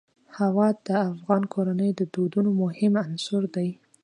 [0.37, 3.69] هوا د افغان کورنیو د دودونو مهم عنصر دی.